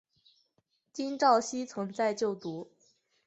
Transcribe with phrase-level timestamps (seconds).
[0.91, 2.71] 金昭希曾在就读。